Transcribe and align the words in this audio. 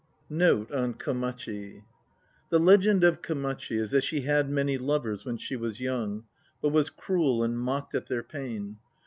NOTE 0.31 0.71
ON 0.71 0.93
KOMACHI. 0.95 1.83
THE 2.49 2.59
legend 2.59 3.03
of 3.03 3.21
Komachi 3.21 3.77
is 3.79 3.91
that 3.91 4.03
she 4.03 4.21
had 4.21 4.49
many 4.49 4.75
lovers 4.79 5.25
when 5.25 5.37
she 5.37 5.55
was 5.55 5.79
young, 5.79 6.23
but 6.59 6.69
was 6.69 6.89
cruel 6.89 7.43
and 7.43 7.55
mocked 7.59 7.93
at 7.93 8.07
their 8.07 8.23
pain. 8.23 8.77